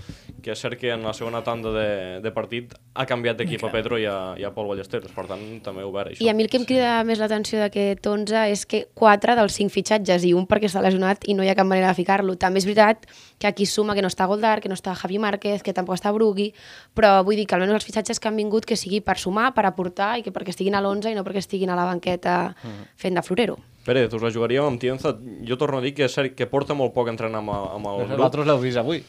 [0.43, 1.89] que és cert que en la segona tanda de,
[2.23, 5.43] de partit ha canviat d'equip a Pedro i a, i a Pol Ballesteros, per tant
[5.65, 6.23] també obert això.
[6.23, 9.59] I a mi el que em crida més l'atenció d'aquest 11 és que 4 dels
[9.59, 12.37] 5 fitxatges i un perquè està lesionat i no hi ha cap manera de ficar-lo.
[12.39, 13.07] També és veritat
[13.39, 16.13] que aquí suma que no està Goldar, que no està Javi Márquez, que tampoc està
[16.15, 16.51] Brugui,
[16.95, 19.65] però vull dir que almenys els fitxatges que han vingut que sigui per sumar, per
[19.65, 22.53] aportar i que perquè estiguin a l'11 i no perquè estiguin a la banqueta
[22.95, 23.57] fent de florero.
[23.83, 25.17] Pérez, us la jugaríem amb Tienza.
[25.43, 28.03] Jo torno a dir que és cert que porta molt poc entrenant amb, amb el
[28.05, 28.17] grup.
[28.17, 29.03] Vosaltres l'heu vist avui.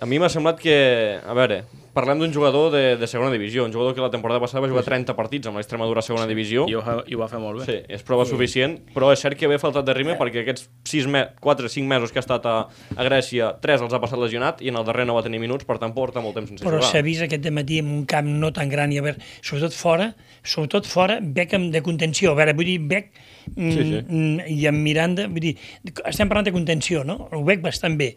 [0.00, 0.76] A mi m'ha semblat que,
[1.20, 4.60] a veure, parlem d'un jugador de, de segona divisió, un jugador que la temporada passada
[4.64, 6.66] va jugar 30 partits amb l'Extremadura segona divisió.
[6.70, 7.66] I ho, i ho va fer molt bé.
[7.68, 11.08] Sí, és prova suficient, però és cert que ve faltat de ritme perquè aquests 6
[11.14, 12.56] me 4 5 mesos que ha estat a,
[12.96, 15.64] a Grècia, 3 els ha passat lesionat i en el darrer no va tenir minuts,
[15.68, 16.90] per tant porta molt temps sense però jugar.
[16.90, 20.10] s'ha vist aquest matí en un camp no tan gran i a veure, sobretot fora,
[20.42, 23.12] sobretot fora, Beckham de contenció, a veure, vull dir, Beck
[23.54, 24.00] mm, Sí, sí.
[24.08, 25.54] mm, i en Miranda, vull dir,
[26.04, 27.28] estem parlant de contenció, no?
[27.32, 28.10] El Beck bastant bé.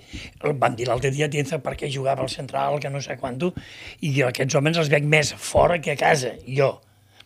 [0.43, 3.53] El van dir l'altre dia, Tienza, perquè jugava al central, que no sé quanto,
[4.01, 6.75] i aquests homes els veig més fora que a casa, jo.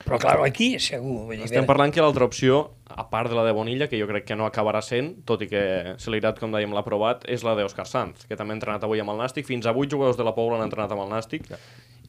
[0.01, 1.27] Però, clar, aquí segur.
[1.27, 4.08] Vull dir, Estem parlant que l'altra opció, a part de la de Bonilla, que jo
[4.10, 5.62] crec que no acabarà sent, tot i que
[6.01, 9.13] Celebrat, com dèiem, l'ha provat, és la d'Òscar Sanz, que també ha entrenat avui amb
[9.13, 9.45] el Nàstic.
[9.45, 11.45] Fins a 8 jugadors de la Pobla han entrenat amb el Nàstic,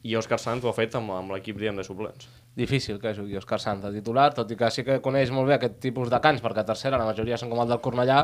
[0.03, 2.27] i Òscar Sanz ho ha fet amb, amb l'equip, de suplents.
[2.59, 5.55] Difícil que jugui Òscar Sanz de titular, tot i que sí que coneix molt bé
[5.55, 8.17] aquest tipus de cants, perquè a tercera la majoria són com el del Cornellà,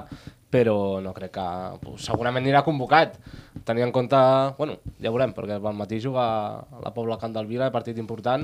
[0.52, 1.46] però no crec que...
[1.86, 3.16] Pues, segurament anirà convocat.
[3.64, 4.20] Tenint en compte...
[4.60, 6.26] Bueno, ja veurem, perquè al matí juga
[6.60, 8.44] a la Pobla Camp del Vila, partit important,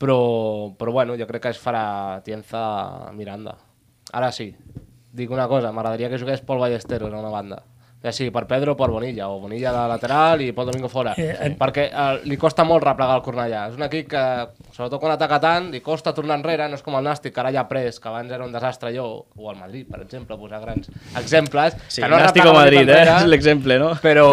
[0.00, 3.58] però, però bueno, jo crec que es farà Tienza Miranda.
[4.16, 4.48] Ara sí,
[5.12, 7.60] dic una cosa, m'agradaria que jugués Pol Ballesteros a una banda.
[8.02, 11.12] Ja sigui per Pedro o per Bonilla, o Bonilla de lateral i Pol Domingo fora.
[11.14, 11.50] Eh, eh.
[11.58, 13.66] Perquè eh, li costa molt replegar el Cornellà.
[13.70, 14.22] És un equip que,
[14.74, 17.52] sobretot quan ataca tant, li costa tornar enrere, no és com el Nàstic, que ara
[17.54, 19.06] ja ha pres, que abans era un desastre jo,
[19.38, 21.78] o el Madrid, per exemple, posar grans exemples.
[21.86, 22.88] Sí, que no Nàstic o Madrid, eh?
[22.90, 23.92] enrere, És l'exemple, no?
[24.02, 24.26] Però,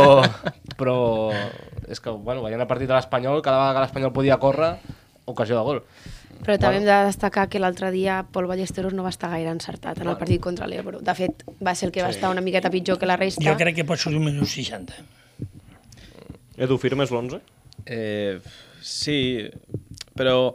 [0.79, 0.97] però
[1.89, 4.73] és que, bueno, veient el partit de l'Espanyol, cada vegada que l'Espanyol podia córrer,
[5.31, 5.81] ocasió de gol.
[6.39, 9.99] Però també hem de destacar que l'altre dia Pol Ballesteros no va estar gaire encertat
[9.99, 11.01] en el partit contra l'Ebro.
[11.03, 13.43] De fet, va ser el que va estar una miqueta pitjor que la resta.
[13.43, 15.03] jo crec que pot sortir un minut 60.
[16.59, 17.41] Edu, firmes l'11?
[17.85, 18.39] Eh,
[18.81, 19.49] sí,
[20.15, 20.53] però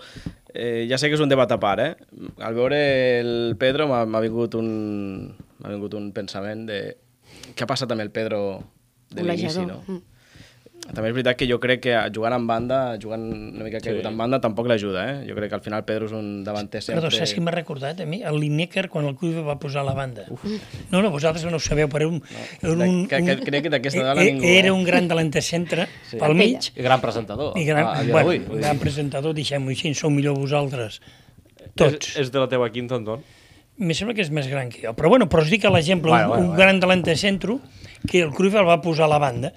[0.52, 2.30] eh, ja sé que és un debat a part, eh?
[2.44, 2.80] Al veure
[3.20, 4.68] el Pedro m'ha vingut, un,
[5.60, 6.80] m'ha vingut un pensament de
[7.52, 8.62] què ha passat amb el Pedro
[9.10, 9.82] de l'inici, no?
[9.87, 10.13] Mm.
[10.92, 14.09] També és veritat que jo crec que jugant en banda, jugant una mica caigut Sí.
[14.11, 15.14] en banda, tampoc l'ajuda, eh?
[15.27, 17.01] Jo crec que al final Pedro és un davanter sempre...
[17.01, 18.18] Perdó, saps qui m'ha recordat a mi?
[18.23, 20.27] El Lineker quan el Cruyff va posar a la banda.
[20.29, 20.44] Uf.
[20.92, 22.20] No, no, vosaltres no ho sabeu, però era un...
[22.61, 24.73] era un, que- que- crec que d'aquesta dada eh, ningú, Era eh?
[24.77, 26.18] un gran delanter centre sí.
[26.20, 27.57] pel mig, I gran presentador.
[27.57, 31.01] i gran, a, a dia bueno, dir, gran presentador, deixem-ho així, sou millor vosaltres.
[31.75, 32.12] Tots.
[32.12, 33.25] És, és de la teva quinta, Anton?
[33.81, 34.92] Me sembla que és més gran que jo.
[34.94, 36.61] Però bueno, però us dic a l'exemple, Bueno, un, bueno, un bueno.
[36.62, 37.57] gran delanter centro
[38.07, 39.51] que el Cruyff el va posar a la banda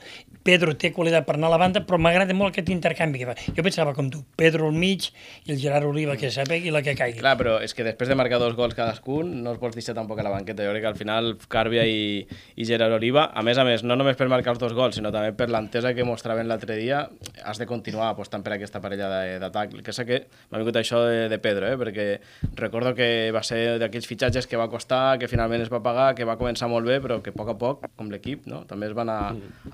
[0.48, 3.34] Pedro té qualitat per anar a la banda, però m'agrada molt aquest intercanvi que fa.
[3.52, 5.10] Jo pensava com tu, Pedro al mig
[5.44, 7.20] i el Gerard Oliva que sapegui la que caigui.
[7.20, 10.22] Clar, però és que després de marcar dos gols cadascun no els pots deixar tampoc
[10.22, 10.64] a la banqueta.
[10.64, 12.24] Jo crec que al final Càrbia i,
[12.56, 15.12] i Gerard Oliva, a més a més, no només per marcar els dos gols, sinó
[15.12, 17.04] també per l'entesa que mostraven l'altre dia,
[17.44, 19.10] has de continuar apostant per aquesta parella
[19.44, 19.76] d'atac.
[19.84, 21.76] Que sé que m'ha vingut això de, de Pedro, eh?
[21.84, 22.08] perquè
[22.56, 26.28] recordo que va ser d'aquells fitxatges que va costar, que finalment es va pagar, que
[26.28, 28.64] va començar molt bé, però que a poc a poc, com l'equip, no?
[28.70, 29.20] també es va anar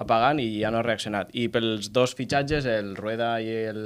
[0.02, 1.34] apagant i ja no ha reaccionat.
[1.36, 3.84] I pels dos fitxatges, el Rueda i el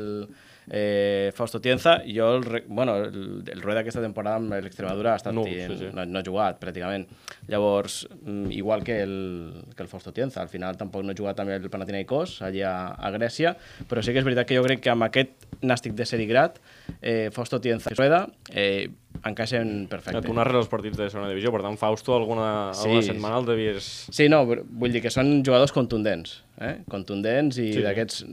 [0.69, 5.33] eh, Fausto Tienza, jo, el, bueno, el, el Rueda aquesta temporada amb l'Extremadura ha estat
[5.45, 5.89] i- sí, sí.
[5.95, 7.05] No, no ha jugat pràcticament.
[7.47, 11.39] Llavors, mm, igual que el, que el Fausto Tienza, al final tampoc no ha jugat
[11.39, 13.55] amb el Panathinaikos allà a, a Grècia,
[13.87, 16.59] però sí que és veritat que jo crec que amb aquest nàstic de Serigrat,
[17.01, 18.89] eh, Fausto Tienza i Rueda eh,
[19.25, 20.21] encaixen perfecte.
[20.27, 22.83] Tu narres els partits de segona divisió, per tant, Fausto, alguna, Sí.
[22.89, 23.87] alguna setmana el devies...
[24.11, 26.81] Sí, no, vull dir que són jugadors contundents, eh?
[26.91, 27.81] contundents i Sí.
[27.81, 28.25] d'aquests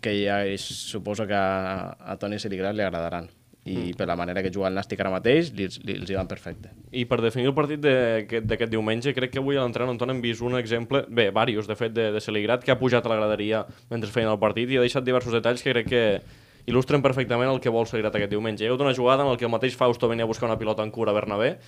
[0.00, 3.28] que ja és, suposo que a, a Toni Serigrat li agradaran.
[3.60, 3.96] I mm.
[3.98, 6.70] per la manera que juga el Nàstic ara mateix, li, li, els hi van perfecte.
[6.96, 10.40] I per definir el partit d'aquest diumenge, crec que avui a l'entrenador Anton hem vist
[10.40, 13.66] un exemple, bé, varios, de fet, de, de Celigrat, que ha pujat a la graderia
[13.92, 16.04] mentre feien el partit i ha deixat diversos detalls que crec que
[16.70, 18.64] il·lustren perfectament el que vol Celigrat aquest diumenge.
[18.64, 20.58] Hi ha hagut una jugada en la que el mateix Fausto venia a buscar una
[20.58, 21.58] pilota en cura a Bernabé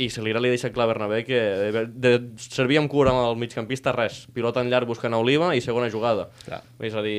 [0.00, 1.38] i Celigrat li ha deixat clar a Bernabé que
[1.74, 5.50] de, de servir amb cura amb el migcampista res, pilota en llarg buscant a Oliva
[5.56, 6.28] i segona jugada.
[6.46, 6.62] Clar.
[6.80, 7.18] És a dir,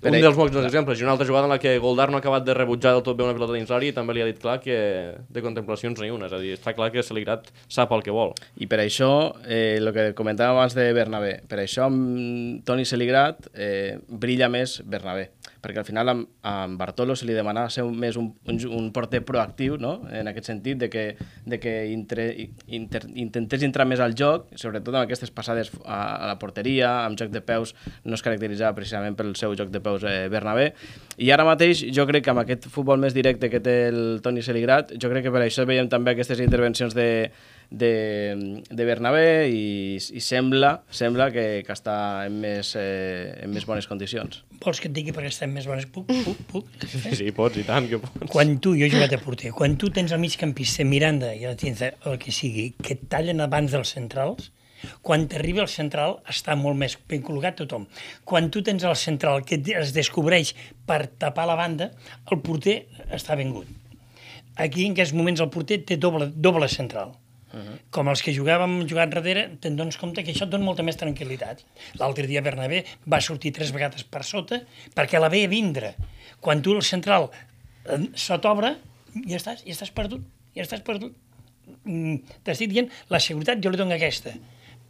[0.00, 0.98] Per un ell- dels molts exemples.
[1.00, 3.16] I una altra jugada en la que Goldar no ha acabat de rebutjar del tot
[3.18, 4.78] bé una pilota dins l'àrea i també li ha dit clar que
[5.28, 6.26] de contemplacions ni una.
[6.26, 8.34] És a dir, està clar que Celigrat sap el que vol.
[8.58, 9.10] I per això,
[9.46, 14.80] eh, el que comentàvem abans de Bernabé, per això amb Toni Celigrat eh, brilla més
[14.84, 15.30] Bernabé,
[15.62, 18.88] perquè al final amb, amb Bartolo se li demanava ser un, més un, un, un
[18.94, 19.96] porter proactiu, no?
[20.14, 21.04] en aquest sentit, de que,
[21.46, 22.28] de que intre,
[22.66, 27.18] inter, intentés entrar més al joc, sobretot amb aquestes passades a, a la porteria, amb
[27.18, 30.70] joc de peus, no es caracteritzava precisament pel seu joc de peus eh, Bernabé,
[31.18, 34.44] i ara mateix jo crec que amb aquest futbol més directe que té el Toni
[34.46, 37.08] Celigrat, jo crec que per això veiem també aquestes intervencions de,
[37.70, 43.66] de, de Bernabé i, i sembla, sembla que, que està en més, eh, en més
[43.68, 44.42] bones condicions.
[44.62, 45.86] Vols que et digui perquè estem més bones?
[45.92, 46.70] Puc, puc, puc.
[46.88, 48.30] Sí, sí, pots, i tant que pots.
[48.32, 51.56] Quan tu, jo he jugat a porter, quan tu tens el migcampista Miranda i la
[51.60, 54.50] Tinza, el que sigui, que et tallen abans dels centrals,
[55.02, 57.88] quan t'arriba el central està molt més ben col·locat tothom.
[58.24, 60.54] Quan tu tens el central que es descobreix
[60.86, 61.90] per tapar la banda,
[62.30, 63.66] el porter està vengut.
[64.58, 67.12] Aquí, en aquests moments, el porter té doble, doble central.
[67.52, 67.78] Uh -huh.
[67.90, 70.98] Com els que jugàvem jugant darrere, te'n dones compte que això et dona molta més
[70.98, 71.64] tranquil·litat.
[71.98, 74.62] L'altre dia Bernabé va sortir tres vegades per sota
[74.94, 75.94] perquè la veia vindre.
[76.40, 77.30] Quan tu el central
[77.86, 78.76] eh, se t'obre,
[79.26, 80.22] ja estàs, ja estàs perdut,
[80.54, 81.16] ja estàs perdut.
[81.84, 84.32] Mm, T'estic dient, la seguretat jo li dono aquesta.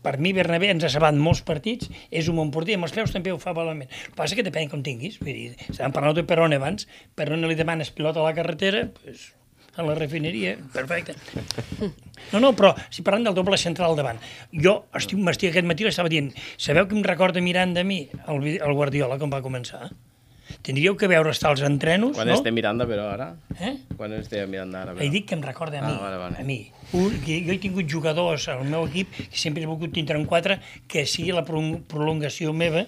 [0.02, 3.10] Per mi, Bernabé ens ha salvat molts partits, és un bon porter, amb els peus
[3.14, 3.90] també ho fa valament.
[3.90, 5.18] El que passa que depèn com tinguis.
[5.18, 6.86] Vull dir, estàvem parlant de Perone abans,
[7.18, 9.32] Perone li demanes pilota a la carretera, pues,
[9.78, 11.14] a la refineria, perfecte.
[12.32, 14.18] No, no, però si parlem del doble central al davant,
[14.52, 18.42] jo estic, m'estic aquest matí l'estava dient, sabeu que em recorda mirant de mi el,
[18.58, 19.88] el Guardiola com va començar?
[20.64, 22.34] Tindríeu que veure estar als entrenos, Quan no?
[22.38, 23.26] estem Miranda, però, ara?
[23.60, 23.74] Eh?
[23.98, 25.10] Quan estem Miranda, ara, He però?
[25.12, 25.92] dit que em recorda a mi.
[25.92, 26.38] Ah, vale, vale.
[26.40, 26.56] A mi.
[26.96, 30.56] Un, jo he tingut jugadors al meu equip que sempre he volgut tindre un 4
[30.88, 32.86] que sigui la prolong- prolongació meva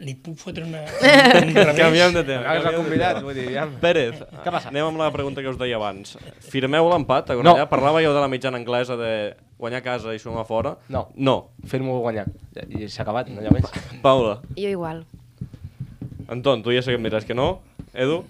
[0.00, 0.80] li puc fotre una.
[1.78, 2.42] Canviem de tema.
[2.54, 3.66] Hagués convidat, vull dir, ja.
[3.82, 4.70] Pérez, Què passa?
[4.72, 6.16] anem amb la pregunta que us deia abans.
[6.52, 7.64] Firmeu l'empat a Cornellà?
[7.66, 7.70] No.
[7.70, 9.12] Parlàveu de la mitjana anglesa de
[9.58, 10.76] guanyar a casa i sumar fora?
[10.88, 11.08] No.
[11.16, 11.36] No.
[11.68, 12.26] Firmo guanyar.
[12.68, 13.68] I s'ha acabat, no hi ha més.
[14.02, 15.04] Paula, Jo igual.
[16.32, 17.60] Anton, tu ja sé que em diràs que no.
[17.92, 18.22] Edu?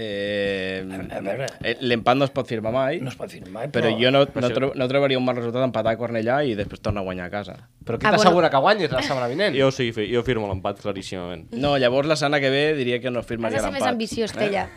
[0.00, 3.88] Eh, A veure, eh, L'empat no es pot firmar mai, no es pot firmar, però
[3.88, 3.98] però...
[3.98, 7.02] jo no, no, tro no trobaria un mal resultat empatar a Cornellà i després tornar
[7.02, 7.56] a guanyar a casa.
[7.84, 9.56] Però qui Ah, t'assegura que guanyis la setmana vinent?
[9.58, 11.48] Jo sí, jo firmo l'empat claríssimament.
[11.58, 13.82] No, llavors la setmana que ve diria que no Has firmaria de ser l'empat.
[13.82, 14.68] més ambiciós, Tella.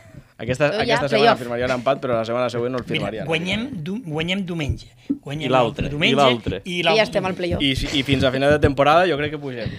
[0.41, 1.39] Aquesta, Tu ja, aquesta setmana playoff.
[1.43, 3.25] firmaria l'empat, però la setmana següent no el Mira, firmaria.
[3.29, 4.87] guanyem, du, guanyem diumenge.
[5.21, 6.61] Guanyem I l'altre, i l'altre.
[6.65, 7.61] I I ja estem al playoff.
[7.61, 9.69] I, I fins a final de temporada jo crec que pugem.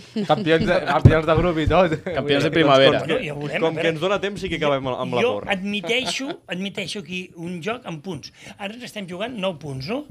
[0.30, 1.96] Campions de, campions de grup i tot.
[2.04, 3.02] Campions de primavera.
[3.02, 5.24] Bueno, ja ho veurem, Com a que ens dona temps sí que acabem amb la
[5.24, 5.52] jo porra.
[5.56, 8.32] admiteixo, admiteixo aquí un joc amb punts.
[8.58, 10.04] Ara ens estem jugant 9 punts, no?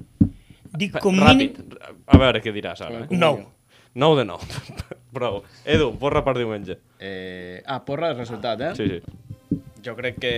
[0.77, 1.51] Dic com mínim...
[1.57, 1.79] Ràpid.
[2.07, 3.05] A veure què diràs ara.
[3.09, 3.45] 9.
[3.93, 4.61] 9 de 9.
[5.15, 5.41] Prou.
[5.67, 6.77] Edu, porra per diumenge.
[6.99, 8.71] Eh, ah, porra el resultat, eh?
[8.79, 9.59] Sí, sí.
[9.83, 10.33] Jo crec que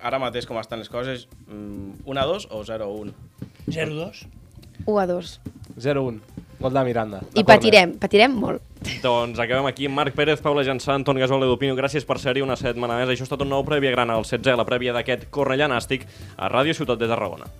[0.00, 3.12] ara mateix com estan les coses, mm, 1-2 o 0-1.
[3.68, 4.24] 0-2.
[4.86, 5.40] 1 a 2.
[5.78, 6.18] 0-1.
[6.62, 7.20] Gol de Miranda.
[7.34, 8.62] I patirem, patirem molt.
[9.02, 9.88] Doncs acabem aquí.
[9.88, 13.10] Marc Pérez, Paula Jansà, Anton Gasol, Edu Pino, gràcies per ser-hi una setmana més.
[13.10, 16.50] Això ha estat un nou prèvia gran al 16, la prèvia d'aquest Cornellà Nàstic a
[16.52, 17.50] Ràdio Ciutat de Tarragona.